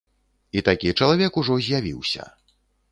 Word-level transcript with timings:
І 0.59 0.63
такі 0.69 0.95
чалавек 0.99 1.39
ужо 1.43 1.59
з'явіўся. 1.69 2.31